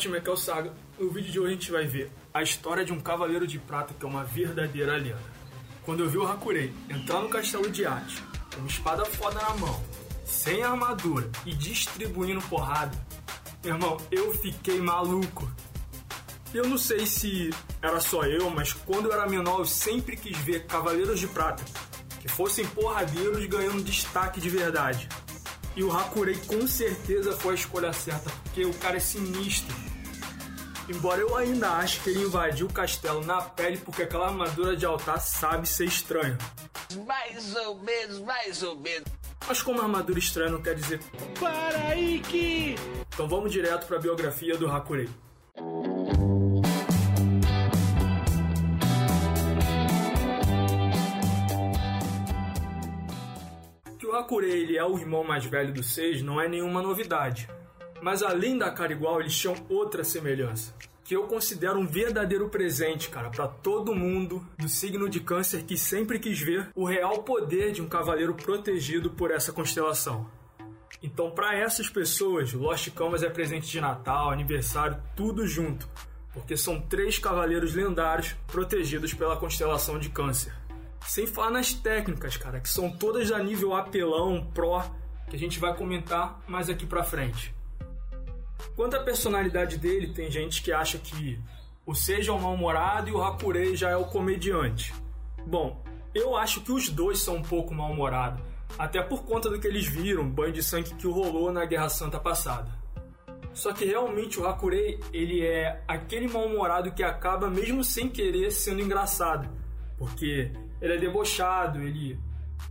time, 0.00 0.16
aqui 0.16 0.30
é 0.30 0.32
o 0.32 0.36
Saga. 0.36 0.72
No 0.98 1.10
vídeo 1.10 1.30
de 1.30 1.38
hoje 1.38 1.52
a 1.52 1.54
gente 1.54 1.70
vai 1.70 1.86
ver 1.86 2.10
a 2.32 2.42
história 2.42 2.84
de 2.84 2.92
um 2.92 2.98
cavaleiro 2.98 3.46
de 3.46 3.58
prata 3.58 3.92
que 3.92 4.02
é 4.02 4.08
uma 4.08 4.24
verdadeira 4.24 4.96
lenda. 4.96 5.20
Quando 5.84 6.02
eu 6.02 6.08
vi 6.08 6.16
o 6.16 6.26
Hakurei 6.26 6.72
entrar 6.88 7.20
no 7.20 7.28
castelo 7.28 7.70
de 7.70 7.84
Ati, 7.84 8.22
com 8.54 8.60
uma 8.60 8.66
espada 8.68 9.04
foda 9.04 9.38
na 9.42 9.54
mão, 9.56 9.84
sem 10.24 10.62
armadura 10.62 11.30
e 11.44 11.52
distribuindo 11.52 12.40
porrada, 12.42 12.96
meu 13.62 13.74
irmão, 13.74 13.98
eu 14.10 14.32
fiquei 14.32 14.80
maluco. 14.80 15.50
Eu 16.54 16.66
não 16.66 16.78
sei 16.78 17.04
se 17.04 17.50
era 17.82 18.00
só 18.00 18.24
eu, 18.24 18.48
mas 18.48 18.72
quando 18.72 19.06
eu 19.06 19.12
era 19.12 19.28
menor 19.28 19.58
eu 19.58 19.66
sempre 19.66 20.16
quis 20.16 20.36
ver 20.38 20.64
cavaleiros 20.64 21.20
de 21.20 21.28
prata 21.28 21.62
que 22.20 22.28
fossem 22.28 22.66
porradeiros 22.68 23.44
ganhando 23.46 23.84
destaque 23.84 24.40
de 24.40 24.48
verdade. 24.48 25.08
E 25.76 25.84
o 25.84 25.92
Hakurei 25.92 26.36
com 26.46 26.66
certeza 26.66 27.32
foi 27.36 27.52
a 27.52 27.56
escolha 27.56 27.92
certa, 27.92 28.30
porque 28.44 28.64
o 28.64 28.74
cara 28.74 28.96
é 28.96 29.00
sinistro. 29.00 29.89
Embora 30.92 31.20
eu 31.20 31.36
ainda 31.36 31.70
ache 31.70 32.00
que 32.00 32.10
ele 32.10 32.24
invadiu 32.24 32.66
o 32.66 32.72
castelo 32.72 33.24
na 33.24 33.40
pele 33.40 33.78
porque 33.78 34.02
aquela 34.02 34.26
armadura 34.26 34.76
de 34.76 34.84
altar 34.84 35.20
sabe 35.20 35.68
ser 35.68 35.84
estranha. 35.84 36.36
Mais 37.06 37.54
ou 37.54 37.78
menos, 37.78 38.18
mais 38.18 38.60
ou 38.64 38.76
menos. 38.76 39.08
Mas 39.46 39.62
como 39.62 39.80
armadura 39.80 40.18
estranha 40.18 40.50
não 40.50 40.60
quer 40.60 40.74
dizer. 40.74 41.00
Para 41.38 41.78
aí 41.90 42.18
que. 42.18 42.74
Então 43.14 43.28
vamos 43.28 43.52
direto 43.52 43.86
para 43.86 43.98
a 43.98 44.00
biografia 44.00 44.56
do 44.56 44.68
Hakurei. 44.68 45.08
Que 53.96 54.06
o 54.06 54.16
Hakurei 54.16 54.62
ele 54.62 54.76
é 54.76 54.84
o 54.84 54.98
irmão 54.98 55.22
mais 55.22 55.44
velho 55.44 55.72
do 55.72 55.84
Seis 55.84 56.20
não 56.20 56.40
é 56.40 56.48
nenhuma 56.48 56.82
novidade. 56.82 57.48
Mas 58.02 58.22
além 58.22 58.56
da 58.56 58.70
cara 58.70 58.92
igual, 58.92 59.20
eles 59.20 59.36
tinham 59.36 59.54
outra 59.68 60.02
semelhança. 60.02 60.74
Que 61.04 61.16
eu 61.16 61.24
considero 61.24 61.78
um 61.78 61.86
verdadeiro 61.86 62.48
presente, 62.48 63.08
cara, 63.10 63.30
para 63.30 63.48
todo 63.48 63.94
mundo 63.94 64.46
do 64.56 64.68
signo 64.68 65.08
de 65.08 65.20
Câncer 65.20 65.64
que 65.64 65.76
sempre 65.76 66.18
quis 66.18 66.38
ver 66.38 66.70
o 66.74 66.84
real 66.84 67.22
poder 67.22 67.72
de 67.72 67.82
um 67.82 67.88
cavaleiro 67.88 68.34
protegido 68.34 69.10
por 69.10 69.30
essa 69.30 69.52
constelação. 69.52 70.26
Então, 71.02 71.30
para 71.30 71.56
essas 71.56 71.88
pessoas, 71.88 72.52
Lost 72.52 72.90
Canvas 72.90 73.22
é 73.22 73.30
presente 73.30 73.68
de 73.68 73.80
Natal, 73.80 74.30
aniversário, 74.30 75.02
tudo 75.16 75.46
junto, 75.46 75.88
porque 76.32 76.56
são 76.56 76.80
três 76.80 77.18
cavaleiros 77.18 77.74
lendários 77.74 78.36
protegidos 78.46 79.14
pela 79.14 79.36
constelação 79.36 79.98
de 79.98 80.10
Câncer. 80.10 80.54
Sem 81.06 81.26
falar 81.26 81.50
nas 81.50 81.72
técnicas, 81.72 82.36
cara, 82.36 82.60
que 82.60 82.68
são 82.68 82.90
todas 82.90 83.32
a 83.32 83.42
nível 83.42 83.74
apelão, 83.74 84.46
pro, 84.52 84.82
que 85.28 85.36
a 85.36 85.38
gente 85.38 85.58
vai 85.58 85.74
comentar 85.74 86.40
mais 86.46 86.68
aqui 86.68 86.84
pra 86.84 87.02
frente. 87.02 87.54
Quanto 88.80 88.96
à 88.96 89.00
personalidade 89.00 89.76
dele, 89.76 90.06
tem 90.06 90.30
gente 90.30 90.62
que 90.62 90.72
acha 90.72 90.96
que 90.96 91.38
o 91.84 91.94
Seja 91.94 92.32
é 92.32 92.34
o 92.34 92.40
mal-humorado 92.40 93.10
e 93.10 93.12
o 93.12 93.22
Hakurei 93.22 93.76
já 93.76 93.90
é 93.90 93.96
o 93.96 94.06
comediante. 94.06 94.94
Bom, 95.46 95.84
eu 96.14 96.34
acho 96.34 96.62
que 96.62 96.72
os 96.72 96.88
dois 96.88 97.18
são 97.18 97.36
um 97.36 97.42
pouco 97.42 97.74
mal-humorados, 97.74 98.40
até 98.78 99.02
por 99.02 99.22
conta 99.26 99.50
do 99.50 99.60
que 99.60 99.66
eles 99.66 99.86
viram, 99.86 100.26
banho 100.26 100.54
de 100.54 100.62
sangue 100.62 100.94
que 100.94 101.06
rolou 101.06 101.52
na 101.52 101.66
Guerra 101.66 101.90
Santa 101.90 102.18
passada. 102.18 102.70
Só 103.52 103.70
que 103.74 103.84
realmente 103.84 104.40
o 104.40 104.46
Hakurei, 104.48 104.98
ele 105.12 105.44
é 105.44 105.82
aquele 105.86 106.26
mal-humorado 106.26 106.90
que 106.92 107.02
acaba 107.02 107.50
mesmo 107.50 107.84
sem 107.84 108.08
querer 108.08 108.50
sendo 108.50 108.80
engraçado, 108.80 109.46
porque 109.98 110.52
ele 110.80 110.94
é 110.94 110.96
debochado, 110.96 111.82
ele 111.82 112.18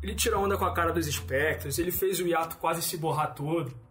ele 0.01 0.15
tira 0.15 0.39
onda 0.39 0.57
com 0.57 0.65
a 0.65 0.73
cara 0.73 0.91
dos 0.91 1.05
espectros, 1.05 1.77
ele 1.77 1.91
fez 1.91 2.19
o 2.19 2.25
hiato 2.27 2.57
quase 2.57 2.81
se 2.81 2.97
borrar 2.97 3.35
todo. 3.35 3.88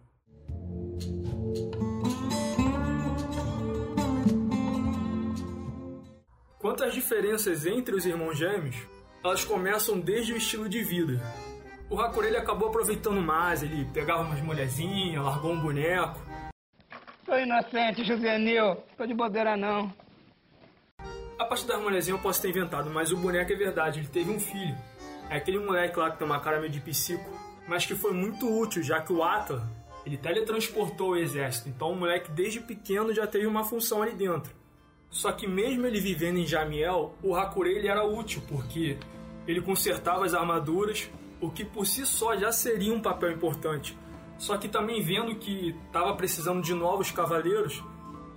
Quanto 6.69 6.83
às 6.83 6.93
diferenças 6.93 7.65
entre 7.65 7.95
os 7.95 8.05
irmãos 8.05 8.37
gêmeos, 8.37 8.75
elas 9.23 9.43
começam 9.43 9.99
desde 9.99 10.33
o 10.33 10.37
estilo 10.37 10.69
de 10.69 10.83
vida. 10.83 11.19
O 11.89 11.99
Hakurei 11.99 12.29
ele 12.29 12.37
acabou 12.37 12.69
aproveitando 12.69 13.19
mais, 13.19 13.63
ele 13.63 13.85
pegava 13.91 14.21
umas 14.21 14.39
mulherzinhas, 14.39 15.25
largou 15.25 15.51
um 15.51 15.59
boneco. 15.59 16.21
Tô 17.25 17.35
inocente, 17.35 18.03
juvenil. 18.03 18.77
Tô 18.95 19.07
de 19.07 19.15
bobeira 19.15 19.57
não. 19.57 19.91
A 21.39 21.45
parte 21.45 21.65
das 21.65 21.81
mulherzinhas 21.81 22.19
eu 22.19 22.21
posso 22.21 22.39
ter 22.39 22.49
inventado, 22.49 22.87
mas 22.91 23.11
o 23.11 23.17
boneco 23.17 23.51
é 23.51 23.55
verdade, 23.55 24.01
ele 24.01 24.07
teve 24.07 24.29
um 24.29 24.39
filho. 24.39 24.77
É 25.27 25.37
aquele 25.37 25.57
moleque 25.57 25.97
lá 25.97 26.11
que 26.11 26.19
tem 26.19 26.27
uma 26.27 26.39
cara 26.39 26.59
meio 26.59 26.71
de 26.71 26.79
psico, 26.81 27.31
mas 27.67 27.87
que 27.87 27.95
foi 27.95 28.13
muito 28.13 28.47
útil, 28.47 28.83
já 28.83 29.01
que 29.01 29.11
o 29.11 29.23
Atla, 29.23 29.67
ele 30.05 30.17
teletransportou 30.17 31.13
o 31.13 31.17
exército, 31.17 31.67
então 31.67 31.93
o 31.93 31.95
moleque 31.95 32.29
desde 32.29 32.59
pequeno 32.59 33.11
já 33.11 33.25
teve 33.25 33.47
uma 33.47 33.63
função 33.63 34.03
ali 34.03 34.11
dentro. 34.11 34.58
Só 35.09 35.31
que 35.31 35.47
mesmo 35.47 35.85
ele 35.85 35.99
vivendo 35.99 36.37
em 36.37 36.45
Jamiel, 36.45 37.15
o 37.23 37.35
Hakurei 37.35 37.77
ele 37.77 37.87
era 37.87 38.05
útil, 38.05 38.41
porque 38.47 38.97
ele 39.47 39.61
consertava 39.61 40.25
as 40.25 40.33
armaduras, 40.33 41.09
o 41.41 41.49
que 41.49 41.65
por 41.65 41.85
si 41.85 42.05
só 42.05 42.37
já 42.37 42.51
seria 42.51 42.93
um 42.93 43.01
papel 43.01 43.31
importante. 43.31 43.97
Só 44.37 44.57
que 44.57 44.69
também 44.69 45.01
vendo 45.01 45.35
que 45.35 45.75
estava 45.87 46.15
precisando 46.15 46.61
de 46.61 46.73
novos 46.73 47.11
cavaleiros, 47.11 47.83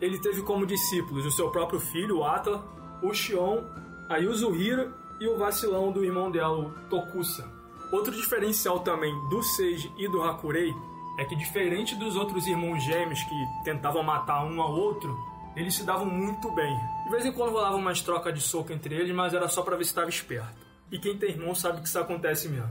ele 0.00 0.18
teve 0.18 0.42
como 0.42 0.66
discípulos 0.66 1.26
o 1.26 1.30
seu 1.30 1.50
próprio 1.50 1.78
filho, 1.78 2.18
o 2.18 2.24
Atla, 2.24 2.66
o 3.02 3.12
Shion, 3.12 3.62
a 4.08 4.16
Yuzuhira 4.16 4.92
e 5.20 5.28
o 5.28 5.36
vacilão 5.36 5.92
do 5.92 6.04
irmão 6.04 6.30
dela, 6.30 6.58
o 6.58 6.70
Tokusa. 6.88 7.48
Outro 7.92 8.10
diferencial 8.10 8.80
também 8.80 9.14
do 9.28 9.42
Seiji 9.42 9.92
e 9.98 10.08
do 10.08 10.22
Hakurei 10.22 10.74
é 11.18 11.24
que 11.24 11.36
diferente 11.36 11.94
dos 11.94 12.16
outros 12.16 12.46
irmãos 12.46 12.82
gêmeos 12.82 13.22
que 13.22 13.64
tentavam 13.64 14.02
matar 14.02 14.44
um 14.44 14.60
ao 14.60 14.72
outro, 14.72 15.16
eles 15.54 15.74
se 15.74 15.84
davam 15.84 16.06
muito 16.06 16.50
bem. 16.52 16.76
De 17.04 17.10
vez 17.10 17.24
em 17.24 17.32
quando 17.32 17.52
rolava 17.52 17.76
umas 17.76 18.00
trocas 18.00 18.34
de 18.34 18.40
soco 18.40 18.72
entre 18.72 18.94
eles, 18.94 19.14
mas 19.14 19.34
era 19.34 19.48
só 19.48 19.62
para 19.62 19.76
ver 19.76 19.84
se 19.84 19.90
estava 19.90 20.08
esperto. 20.08 20.66
E 20.90 20.98
quem 20.98 21.16
tem 21.16 21.30
irmão 21.30 21.54
sabe 21.54 21.80
que 21.80 21.88
isso 21.88 21.98
acontece 21.98 22.48
mesmo. 22.48 22.70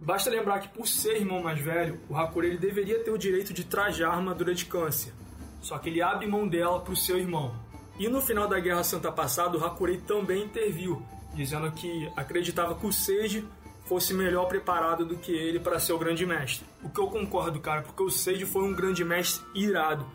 Basta 0.00 0.30
lembrar 0.30 0.60
que 0.60 0.68
por 0.68 0.86
ser 0.86 1.16
irmão 1.16 1.42
mais 1.42 1.60
velho, 1.60 2.00
o 2.08 2.16
Hakurei 2.16 2.50
ele 2.50 2.58
deveria 2.58 3.02
ter 3.02 3.10
o 3.10 3.18
direito 3.18 3.52
de 3.52 3.64
trajar 3.64 4.10
a 4.10 4.16
armadura 4.16 4.54
de 4.54 4.64
câncer. 4.64 5.12
Só 5.60 5.76
que 5.78 5.88
ele 5.88 6.00
abre 6.00 6.26
mão 6.26 6.46
dela 6.46 6.80
para 6.80 6.92
o 6.92 6.96
seu 6.96 7.18
irmão. 7.18 7.54
E 7.98 8.08
no 8.08 8.20
final 8.20 8.46
da 8.46 8.60
Guerra 8.60 8.84
Santa 8.84 9.10
passada, 9.10 9.58
o 9.58 9.64
Hakurei 9.64 9.98
também 9.98 10.44
interviu, 10.44 11.02
dizendo 11.34 11.70
que 11.72 12.10
acreditava 12.16 12.76
que 12.76 12.86
o 12.86 12.92
Seiji 12.92 13.44
fosse 13.86 14.14
melhor 14.14 14.46
preparado 14.46 15.04
do 15.04 15.16
que 15.16 15.32
ele 15.32 15.58
para 15.58 15.80
ser 15.80 15.94
o 15.94 15.98
grande 15.98 16.24
mestre. 16.24 16.64
O 16.82 16.88
que 16.88 17.00
eu 17.00 17.08
concordo, 17.08 17.58
cara, 17.58 17.82
porque 17.82 18.02
o 18.02 18.10
Seiji 18.10 18.46
foi 18.46 18.62
um 18.62 18.74
grande 18.74 19.04
mestre 19.04 19.44
irado. 19.54 20.06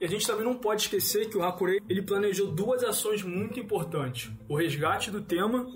E 0.00 0.04
a 0.06 0.08
gente 0.08 0.26
também 0.26 0.46
não 0.46 0.54
pode 0.54 0.82
esquecer 0.82 1.28
que 1.28 1.36
o 1.36 1.42
Hakurei 1.42 1.78
ele 1.86 2.00
planejou 2.00 2.50
duas 2.50 2.82
ações 2.82 3.22
muito 3.22 3.60
importantes: 3.60 4.30
o 4.48 4.56
resgate 4.56 5.10
do 5.10 5.20
tema 5.20 5.66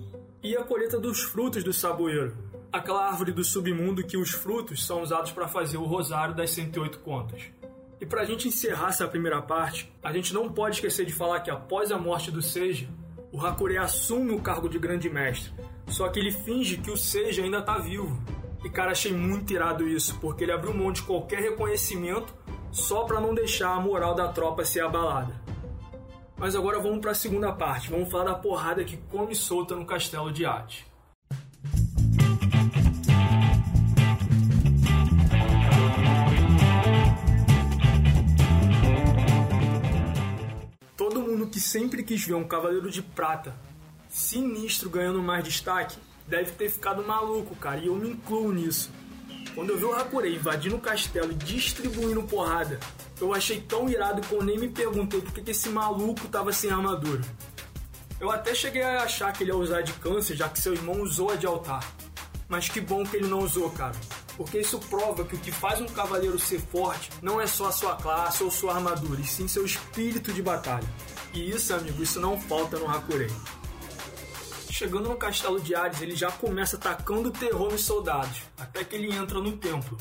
e 0.43 0.57
a 0.57 0.65
colheita 0.65 0.99
dos 0.99 1.21
frutos 1.21 1.63
do 1.63 1.75
saboeiro, 1.75 2.35
aquela 2.73 3.07
árvore 3.07 3.33
do 3.33 3.45
submundo 3.45 4.03
que 4.03 4.17
os 4.17 4.31
frutos 4.31 4.87
são 4.87 5.03
usados 5.03 5.31
para 5.31 5.47
fazer 5.47 5.77
o 5.77 5.85
rosário 5.85 6.35
das 6.35 6.51
108 6.53 7.01
contas. 7.01 7.43
E 8.01 8.07
para 8.07 8.23
a 8.23 8.25
gente 8.25 8.49
encerrar 8.49 8.89
essa 8.89 9.07
primeira 9.07 9.43
parte, 9.43 9.93
a 10.03 10.11
gente 10.11 10.33
não 10.33 10.51
pode 10.51 10.77
esquecer 10.77 11.05
de 11.05 11.13
falar 11.13 11.41
que 11.41 11.51
após 11.51 11.93
a 11.93 11.99
morte 11.99 12.31
do 12.31 12.41
Seiji, 12.41 12.89
o 13.31 13.45
Hakurei 13.45 13.77
assume 13.77 14.33
o 14.33 14.41
cargo 14.41 14.71
de 14.71 14.79
grande 14.79 15.11
mestre, 15.11 15.53
só 15.87 16.09
que 16.09 16.19
ele 16.19 16.33
finge 16.33 16.79
que 16.79 16.91
o 16.91 16.97
Seiji 16.97 17.43
ainda 17.43 17.61
tá 17.61 17.77
vivo. 17.79 18.19
E 18.65 18.71
cara, 18.71 18.93
achei 18.93 19.13
muito 19.13 19.53
irado 19.53 19.87
isso, 19.87 20.19
porque 20.19 20.45
ele 20.45 20.53
abriu 20.53 20.73
mão 20.73 20.91
de 20.91 21.03
qualquer 21.03 21.41
reconhecimento 21.41 22.35
só 22.75 23.05
para 23.05 23.21
não 23.21 23.33
deixar 23.33 23.73
a 23.73 23.81
moral 23.81 24.17
da 24.17 24.29
tropa 24.29 24.65
ser 24.65 24.81
abalada. 24.81 25.33
Mas 26.37 26.57
agora 26.57 26.81
vamos 26.81 26.99
para 26.99 27.13
a 27.13 27.15
segunda 27.15 27.53
parte, 27.53 27.89
vamos 27.89 28.11
falar 28.11 28.25
da 28.25 28.35
porrada 28.35 28.85
que 28.85 28.97
come 28.97 29.33
solta 29.33 29.77
no 29.77 29.87
castelo 29.87 30.33
de 30.33 30.45
Hades. 30.45 30.85
Todo 40.97 41.21
mundo 41.21 41.47
que 41.47 41.61
sempre 41.61 42.03
quis 42.03 42.27
ver 42.27 42.35
um 42.35 42.45
cavaleiro 42.45 42.91
de 42.91 43.03
prata 43.03 43.55
sinistro 44.09 44.91
ganhando 44.91 45.23
mais 45.23 45.45
destaque 45.45 45.97
deve 46.27 46.53
ter 46.53 46.71
ficado 46.71 47.07
maluco, 47.07 47.55
cara, 47.55 47.79
e 47.79 47.87
eu 47.87 47.95
me 47.95 48.11
incluo 48.11 48.53
nisso. 48.53 48.91
Quando 49.55 49.71
eu 49.71 49.79
vi 49.79 49.85
o 49.85 49.95
Hakurei 49.95 50.35
invadindo 50.35 50.75
o 50.75 50.81
castelo 50.81 51.31
e 51.31 51.35
distribuindo 51.35 52.25
porrada, 52.25 52.81
eu 53.21 53.33
achei 53.33 53.61
tão 53.61 53.89
irado 53.89 54.21
que 54.21 54.35
eu 54.35 54.43
nem 54.43 54.59
me 54.59 54.69
perguntei 54.69 55.21
por 55.21 55.33
que 55.33 55.49
esse 55.49 55.69
maluco 55.69 56.27
tava 56.27 56.53
sem 56.53 56.71
armadura. 56.71 57.23
Eu 58.21 58.31
até 58.33 58.53
cheguei 58.53 58.83
a 58.83 59.03
achar 59.03 59.33
que 59.33 59.45
ele 59.45 59.51
ia 59.51 59.57
usar 59.57 59.83
de 59.83 59.93
câncer, 59.95 60.35
já 60.35 60.49
que 60.49 60.61
seu 60.61 60.73
irmão 60.73 61.01
usou 61.03 61.31
a 61.31 61.37
de 61.37 61.47
altar. 61.47 61.89
Mas 62.49 62.69
que 62.69 62.81
bom 62.81 63.05
que 63.05 63.17
ele 63.17 63.29
não 63.29 63.41
usou, 63.41 63.71
cara. 63.71 63.95
Porque 64.37 64.59
isso 64.59 64.79
prova 64.81 65.25
que 65.25 65.37
o 65.37 65.39
que 65.39 65.53
faz 65.53 65.81
um 65.81 65.87
cavaleiro 65.87 66.39
ser 66.39 66.59
forte 66.59 67.11
não 67.23 67.41
é 67.41 67.47
só 67.47 67.69
a 67.69 67.73
sua 67.73 67.95
classe 67.95 68.43
ou 68.43 68.51
sua 68.51 68.75
armadura, 68.75 69.21
e 69.21 69.25
sim 69.25 69.47
seu 69.47 69.65
espírito 69.65 70.33
de 70.33 70.43
batalha. 70.43 70.89
E 71.33 71.51
isso, 71.51 71.73
amigo, 71.73 72.03
isso 72.03 72.19
não 72.19 72.41
falta 72.41 72.77
no 72.77 72.91
Hakurei. 72.91 73.31
Chegando 74.75 75.09
no 75.09 75.17
castelo 75.17 75.61
de 75.61 75.73
Hades, 75.73 76.03
ele 76.03 76.17
já 76.17 76.33
começa 76.33 76.75
atacando 76.75 77.31
terror 77.31 77.71
nos 77.71 77.85
soldados, 77.85 78.43
até 78.59 78.83
que 78.83 78.97
ele 78.97 79.15
entra 79.15 79.39
no 79.39 79.57
templo. 79.57 79.97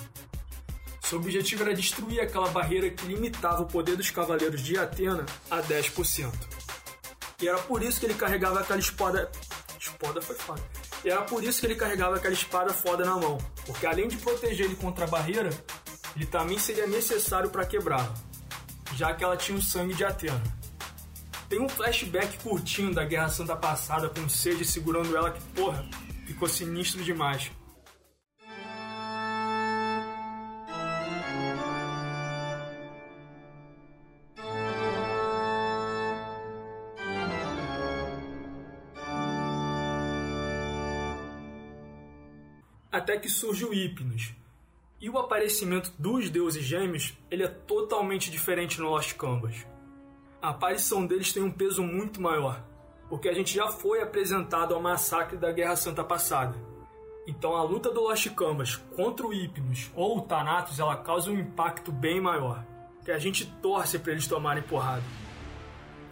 Seu 1.00 1.20
objetivo 1.20 1.62
era 1.62 1.76
destruir 1.76 2.20
aquela 2.20 2.50
barreira 2.50 2.90
que 2.90 3.06
limitava 3.06 3.62
o 3.62 3.68
poder 3.68 3.96
dos 3.96 4.10
cavaleiros 4.10 4.62
de 4.62 4.76
Atena 4.76 5.28
a 5.52 5.62
10%. 5.62 6.34
E 7.40 7.48
era 7.48 7.60
por 7.60 7.84
isso 7.84 8.00
que 8.00 8.08
ele 8.08 8.16
carregava 8.16 8.62
aquela 8.62 8.80
espada. 8.80 9.32
Espada 9.80 10.20
foi 10.24 10.36
foda. 10.38 10.64
E 11.06 11.10
era 11.12 11.22
por 11.22 11.44
isso 11.44 11.60
que 11.60 11.68
ele 11.68 11.76
carregava 11.76 12.16
aquela 12.16 12.34
espada 12.34 12.74
foda 12.74 13.06
na 13.06 13.16
mão. 13.16 13.38
Porque 13.68 13.86
além 13.86 14.08
de 14.08 14.18
proteger 14.18 14.66
ele 14.66 14.76
contra 14.76 15.06
a 15.06 15.08
barreira, 15.08 15.52
ele 16.16 16.26
também 16.26 16.58
seria 16.58 16.88
necessário 16.88 17.52
para 17.52 17.64
quebrá-la. 17.64 18.12
Já 18.96 19.14
que 19.14 19.24
ela 19.24 19.38
tinha 19.38 19.56
o 19.56 19.62
sangue 19.62 19.94
de 19.94 20.04
Atena. 20.04 20.63
Tem 21.54 21.62
um 21.62 21.70
flashback 21.70 22.40
curtinho 22.40 22.92
da 22.92 23.06
Guerra 23.06 23.30
Santa 23.30 23.56
passada 23.56 24.10
com 24.10 24.22
o 24.22 24.28
Sage 24.28 24.66
segurando 24.66 25.16
ela 25.16 25.30
que, 25.30 25.40
porra, 25.54 25.88
ficou 26.26 26.48
sinistro 26.50 27.04
demais. 27.04 27.52
até 42.92 43.18
que 43.18 43.30
surge 43.30 43.64
o 43.64 43.74
Hipnos. 43.74 44.34
E 45.00 45.08
o 45.08 45.20
aparecimento 45.20 45.94
dos 46.00 46.32
deuses 46.32 46.64
gêmeos, 46.64 47.14
ele 47.30 47.44
é 47.44 47.48
totalmente 47.48 48.32
diferente 48.32 48.80
no 48.80 48.90
Lost 48.90 49.14
Canvas. 49.16 49.73
A 50.44 50.50
aparição 50.50 51.08
deles 51.08 51.32
tem 51.32 51.42
um 51.42 51.50
peso 51.50 51.82
muito 51.82 52.22
maior, 52.22 52.62
porque 53.08 53.30
a 53.30 53.34
gente 53.34 53.56
já 53.56 53.70
foi 53.70 54.02
apresentado 54.02 54.76
ao 54.76 54.82
massacre 54.82 55.38
da 55.38 55.52
Guerra 55.52 55.78
Santa 55.78 56.04
passada. 56.04 56.56
Então 57.26 57.56
a 57.56 57.64
luta 57.64 57.90
do 57.90 58.02
Lost 58.02 58.30
Canvas 58.36 58.76
contra 58.76 59.26
o 59.26 59.34
Hipnos 59.34 59.90
ou 59.96 60.18
o 60.18 60.22
Thanatos, 60.22 60.80
ela 60.80 60.98
causa 60.98 61.32
um 61.32 61.40
impacto 61.40 61.92
bem 61.92 62.20
maior, 62.20 62.66
que 63.06 63.12
a 63.12 63.18
gente 63.18 63.46
torce 63.62 63.98
para 63.98 64.12
eles 64.12 64.28
tomarem 64.28 64.64
porrada. 64.64 65.04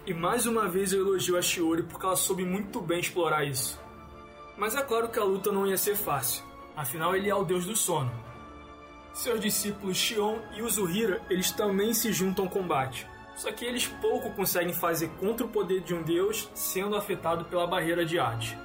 E 0.07 0.13
mais 0.13 0.45
uma 0.45 0.68
vez 0.68 0.94
eu 0.94 1.01
elogio 1.01 1.38
a 1.38 1.42
Shiori 1.42 1.84
porque 1.84 2.06
ela 2.06 2.16
soube 2.16 2.45
muito 2.45 2.80
bem 2.80 3.01
explorar 3.01 3.44
isso. 3.44 3.77
Mas 4.57 4.75
é 4.75 4.81
claro 4.81 5.10
que 5.10 5.19
a 5.19 5.24
luta 5.25 5.51
não 5.51 5.68
ia 5.68 5.77
ser 5.77 5.95
fácil 5.98 6.50
afinal 6.75 7.16
ele 7.16 7.30
é 7.30 7.36
o 7.36 7.44
deus 7.44 7.66
do 7.66 7.75
sono. 7.75 8.12
Seus 9.13 9.39
discípulos 9.39 9.98
Shion 9.98 10.39
e 10.56 10.62
Uzuhira, 10.62 11.22
eles 11.30 11.51
também 11.51 11.94
se 11.94 12.13
juntam 12.13 12.45
ao 12.45 12.51
combate. 12.51 13.07
Só 13.36 13.51
que 13.51 13.66
eles 13.66 13.88
pouco 13.88 14.31
conseguem 14.31 14.74
fazer 14.74 15.10
contra 15.19 15.45
o 15.45 15.50
poder 15.50 15.81
de 15.81 15.94
um 15.94 16.04
deus 16.04 16.50
sendo 16.54 16.95
afetado 16.95 17.45
pela 17.45 17.66
barreira 17.66 18.06
de 18.06 18.19
Hades. 18.19 18.56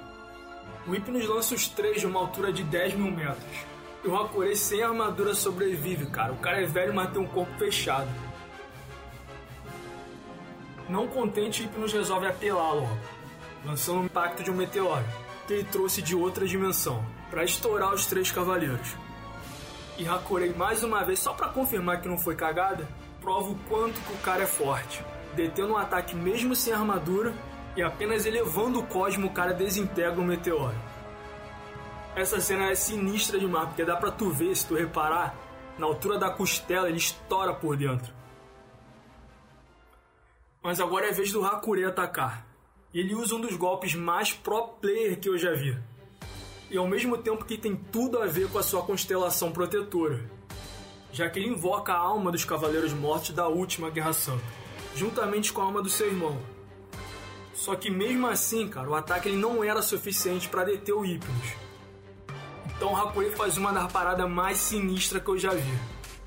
O 0.86 0.92
Hypnos 0.92 1.26
lança 1.26 1.54
os 1.54 1.66
três 1.66 2.00
de 2.00 2.06
uma 2.06 2.20
altura 2.20 2.52
de 2.52 2.62
10 2.62 2.94
mil 2.94 3.10
metros. 3.10 3.66
E 4.04 4.08
o 4.08 4.16
Hakurei 4.16 4.54
sem 4.54 4.82
armadura 4.82 5.34
sobrevive, 5.34 6.06
cara. 6.06 6.32
O 6.32 6.36
cara 6.36 6.62
é 6.62 6.66
velho, 6.66 6.94
mas 6.94 7.10
tem 7.10 7.20
um 7.20 7.26
corpo 7.26 7.52
fechado. 7.58 8.08
Não 10.88 11.08
contente, 11.08 11.64
Hypnos 11.64 11.92
resolve 11.92 12.28
apelá-lo, 12.28 12.88
lançando 13.64 14.02
o 14.02 14.04
impacto 14.04 14.44
de 14.44 14.50
um 14.52 14.54
meteoro, 14.54 15.04
que 15.46 15.54
ele 15.54 15.64
trouxe 15.64 16.00
de 16.00 16.14
outra 16.14 16.46
dimensão 16.46 17.04
para 17.28 17.42
estourar 17.42 17.92
os 17.92 18.06
três 18.06 18.30
cavaleiros. 18.30 18.94
E 19.98 20.06
Hakurei 20.06 20.54
mais 20.54 20.84
uma 20.84 21.02
vez, 21.04 21.18
só 21.18 21.32
para 21.32 21.48
confirmar 21.48 22.00
que 22.00 22.08
não 22.08 22.18
foi 22.18 22.36
cagada, 22.36 22.86
prova 23.26 23.50
o 23.50 23.58
quanto 23.68 24.00
que 24.02 24.12
o 24.12 24.18
cara 24.18 24.44
é 24.44 24.46
forte, 24.46 25.04
detendo 25.34 25.72
um 25.72 25.76
ataque 25.76 26.14
mesmo 26.14 26.54
sem 26.54 26.72
armadura 26.72 27.34
e 27.76 27.82
apenas 27.82 28.24
elevando 28.24 28.78
o 28.78 28.86
cosmo 28.86 29.26
o 29.26 29.32
cara 29.32 29.52
desintegra 29.52 30.20
o 30.20 30.24
meteoro. 30.24 30.76
Essa 32.14 32.40
cena 32.40 32.70
é 32.70 32.76
sinistra 32.76 33.36
demais, 33.36 33.66
porque 33.66 33.84
dá 33.84 33.96
pra 33.96 34.12
tu 34.12 34.30
ver, 34.30 34.54
se 34.54 34.64
tu 34.64 34.76
reparar, 34.76 35.34
na 35.76 35.86
altura 35.86 36.20
da 36.20 36.30
costela 36.30 36.88
ele 36.88 36.98
estoura 36.98 37.52
por 37.52 37.76
dentro. 37.76 38.14
Mas 40.62 40.78
agora 40.78 41.08
é 41.08 41.12
vez 41.12 41.32
do 41.32 41.44
Hakurei 41.44 41.84
atacar. 41.84 42.46
Ele 42.94 43.12
usa 43.12 43.34
um 43.34 43.40
dos 43.40 43.56
golpes 43.56 43.92
mais 43.96 44.32
pro 44.32 44.68
player 44.68 45.18
que 45.18 45.28
eu 45.28 45.36
já 45.36 45.52
vi 45.52 45.76
e 46.70 46.76
ao 46.76 46.86
mesmo 46.86 47.18
tempo 47.18 47.44
que 47.44 47.58
tem 47.58 47.76
tudo 47.76 48.20
a 48.20 48.26
ver 48.26 48.48
com 48.50 48.58
a 48.58 48.62
sua 48.62 48.82
constelação 48.82 49.52
protetora, 49.52 50.35
já 51.16 51.30
que 51.30 51.38
ele 51.38 51.48
invoca 51.48 51.94
a 51.94 51.98
alma 51.98 52.30
dos 52.30 52.44
Cavaleiros 52.44 52.92
Mortos 52.92 53.30
da 53.30 53.48
última 53.48 53.88
Guerra 53.88 54.12
Santa, 54.12 54.44
juntamente 54.94 55.50
com 55.50 55.62
a 55.62 55.64
alma 55.64 55.80
do 55.80 55.88
seu 55.88 56.08
irmão. 56.08 56.38
Só 57.54 57.74
que 57.74 57.90
mesmo 57.90 58.26
assim, 58.26 58.68
cara, 58.68 58.90
o 58.90 58.94
ataque 58.94 59.30
ele 59.30 59.38
não 59.38 59.64
era 59.64 59.80
suficiente 59.80 60.46
para 60.46 60.64
deter 60.64 60.94
o 60.94 61.00
Hypnos. 61.00 61.54
Então 62.76 62.92
o 62.92 63.30
faz 63.34 63.56
uma 63.56 63.72
das 63.72 63.90
paradas 63.90 64.28
mais 64.28 64.58
sinistras 64.58 65.22
que 65.22 65.30
eu 65.30 65.38
já 65.38 65.54
vi. 65.54 65.78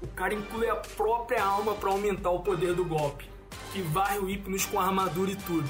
O 0.01 0.07
cara 0.07 0.33
inclui 0.33 0.67
a 0.67 0.75
própria 0.75 1.43
alma 1.43 1.75
para 1.75 1.91
aumentar 1.91 2.31
o 2.31 2.39
poder 2.39 2.73
do 2.73 2.83
golpe, 2.83 3.29
que 3.71 3.83
varre 3.83 4.17
o 4.17 4.25
Hypnos 4.25 4.65
com 4.65 4.79
armadura 4.79 5.29
e 5.29 5.35
tudo. 5.35 5.69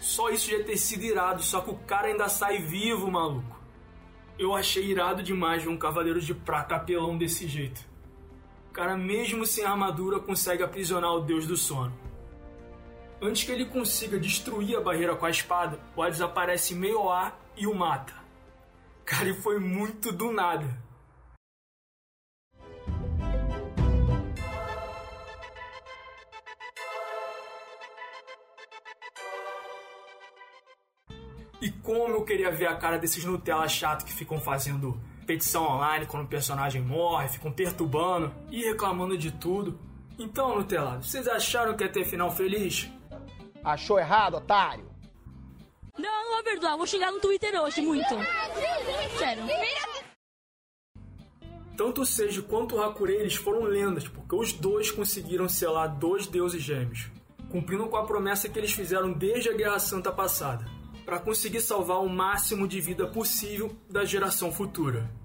Só 0.00 0.30
isso 0.30 0.50
já 0.50 0.60
ter 0.64 0.76
sido 0.76 1.04
irado, 1.04 1.44
só 1.44 1.60
que 1.60 1.70
o 1.70 1.76
cara 1.86 2.08
ainda 2.08 2.28
sai 2.28 2.58
vivo, 2.58 3.08
maluco 3.08 3.62
eu 4.38 4.54
achei 4.54 4.84
irado 4.84 5.22
demais 5.22 5.62
ver 5.62 5.68
um 5.68 5.76
cavaleiro 5.76 6.20
de 6.20 6.34
prata 6.34 6.74
apelão 6.74 7.16
desse 7.16 7.46
jeito. 7.46 7.91
O 8.72 8.74
cara, 8.74 8.96
mesmo 8.96 9.44
sem 9.44 9.66
armadura, 9.66 10.18
consegue 10.18 10.62
aprisionar 10.62 11.12
o 11.12 11.20
deus 11.20 11.46
do 11.46 11.58
sono. 11.58 11.92
Antes 13.20 13.44
que 13.44 13.52
ele 13.52 13.66
consiga 13.66 14.18
destruir 14.18 14.78
a 14.78 14.80
barreira 14.80 15.14
com 15.14 15.26
a 15.26 15.30
espada, 15.30 15.78
o 15.94 16.02
Hades 16.02 16.22
aparece 16.22 16.74
meio 16.74 17.10
ar 17.10 17.38
e 17.54 17.66
o 17.66 17.74
mata. 17.74 18.14
Cara, 19.04 19.28
e 19.28 19.34
foi 19.34 19.58
muito 19.58 20.10
do 20.10 20.32
nada. 20.32 20.66
E 31.60 31.70
como 31.82 32.14
eu 32.14 32.24
queria 32.24 32.50
ver 32.50 32.68
a 32.68 32.76
cara 32.76 32.98
desses 32.98 33.22
Nutella 33.22 33.68
chato 33.68 34.06
que 34.06 34.14
ficam 34.14 34.40
fazendo 34.40 34.98
petição 35.32 35.64
online 35.64 36.04
quando 36.04 36.24
o 36.24 36.28
personagem 36.28 36.82
morre, 36.82 37.28
ficam 37.28 37.50
perturbando 37.50 38.34
e 38.50 38.62
reclamando 38.64 39.16
de 39.16 39.30
tudo. 39.30 39.80
Então, 40.18 40.56
Nutella, 40.56 41.00
vocês 41.00 41.26
acharam 41.26 41.74
que 41.74 41.82
ia 41.82 41.90
ter 41.90 42.04
final 42.04 42.30
feliz? 42.30 42.90
Achou 43.64 43.98
errado, 43.98 44.36
otário? 44.36 44.84
Não, 45.98 46.24
não 46.24 46.34
vou 46.34 46.44
perdoar, 46.44 46.76
vou 46.76 46.86
xingar 46.86 47.10
no 47.10 47.20
Twitter 47.20 47.58
hoje, 47.60 47.80
muito. 47.80 48.14
Sério. 49.18 49.42
Tanto 51.76 52.02
o 52.02 52.06
Seiji 52.06 52.42
quanto 52.42 52.76
o 52.76 52.82
Hakurei 52.82 53.16
eles 53.16 53.34
foram 53.34 53.62
lendas, 53.62 54.06
porque 54.06 54.34
os 54.34 54.52
dois 54.52 54.90
conseguiram 54.90 55.48
selar 55.48 55.96
dois 55.96 56.26
deuses 56.26 56.62
gêmeos, 56.62 57.10
cumprindo 57.50 57.86
com 57.86 57.96
a 57.96 58.04
promessa 58.04 58.48
que 58.50 58.58
eles 58.58 58.72
fizeram 58.72 59.12
desde 59.12 59.48
a 59.48 59.54
Guerra 59.54 59.78
Santa 59.78 60.12
passada 60.12 60.66
para 61.06 61.18
conseguir 61.18 61.60
salvar 61.60 62.00
o 62.00 62.08
máximo 62.08 62.68
de 62.68 62.80
vida 62.80 63.06
possível 63.06 63.74
da 63.88 64.04
geração 64.04 64.52
futura. 64.52 65.21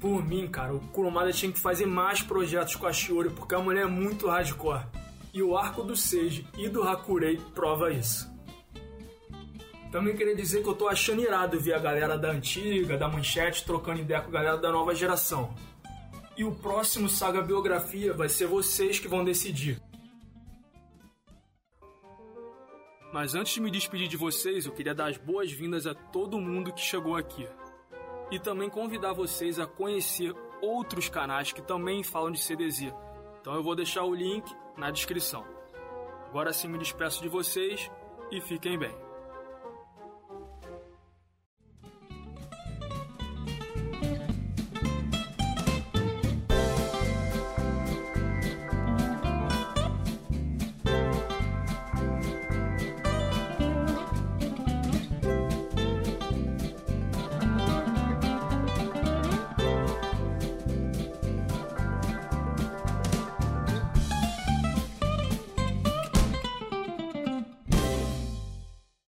Por 0.00 0.26
mim, 0.26 0.48
cara, 0.48 0.74
o 0.74 0.80
Kurumada 0.80 1.30
tinha 1.30 1.52
que 1.52 1.60
fazer 1.60 1.84
mais 1.84 2.22
projetos 2.22 2.74
com 2.74 2.86
a 2.86 2.92
Shiori 2.92 3.28
porque 3.28 3.54
a 3.54 3.58
mulher 3.58 3.82
é 3.82 3.86
muito 3.86 4.26
hardcore. 4.26 4.86
E 5.32 5.42
o 5.42 5.56
arco 5.56 5.82
do 5.82 5.94
Seiji 5.94 6.46
e 6.56 6.68
do 6.68 6.82
Hakurei 6.82 7.38
prova 7.54 7.92
isso. 7.92 8.28
Também 9.92 10.16
queria 10.16 10.34
dizer 10.34 10.62
que 10.62 10.68
eu 10.68 10.74
tô 10.74 10.88
achando 10.88 11.20
irado 11.20 11.60
ver 11.60 11.74
a 11.74 11.78
galera 11.78 12.16
da 12.16 12.30
antiga, 12.30 12.96
da 12.96 13.08
manchete, 13.08 13.64
trocando 13.64 14.00
ideia 14.00 14.22
com 14.22 14.30
a 14.30 14.32
galera 14.32 14.56
da 14.56 14.72
nova 14.72 14.94
geração. 14.94 15.54
E 16.36 16.44
o 16.44 16.52
próximo 16.52 17.08
Saga 17.08 17.42
Biografia 17.42 18.14
vai 18.14 18.28
ser 18.28 18.46
vocês 18.46 18.98
que 18.98 19.08
vão 19.08 19.22
decidir. 19.22 19.82
Mas 23.12 23.34
antes 23.34 23.52
de 23.52 23.60
me 23.60 23.70
despedir 23.70 24.08
de 24.08 24.16
vocês, 24.16 24.64
eu 24.64 24.72
queria 24.72 24.94
dar 24.94 25.10
as 25.10 25.18
boas-vindas 25.18 25.86
a 25.86 25.94
todo 25.94 26.40
mundo 26.40 26.72
que 26.72 26.80
chegou 26.80 27.16
aqui. 27.16 27.46
E 28.30 28.38
também 28.38 28.70
convidar 28.70 29.12
vocês 29.12 29.58
a 29.58 29.66
conhecer 29.66 30.34
outros 30.62 31.08
canais 31.08 31.52
que 31.52 31.62
também 31.62 32.02
falam 32.02 32.30
de 32.30 32.38
CDZ. 32.38 32.92
Então 33.40 33.54
eu 33.54 33.62
vou 33.62 33.74
deixar 33.74 34.04
o 34.04 34.14
link 34.14 34.44
na 34.76 34.90
descrição. 34.90 35.44
Agora 36.28 36.52
sim 36.52 36.68
me 36.68 36.78
despeço 36.78 37.22
de 37.22 37.28
vocês 37.28 37.90
e 38.30 38.40
fiquem 38.40 38.78
bem. 38.78 39.09